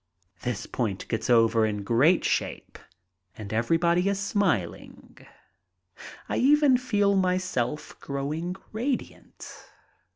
[0.41, 2.79] This point gets over in great shape
[3.37, 5.15] and everybody is smiling.
[6.27, 9.69] I even feel myself growing radiant.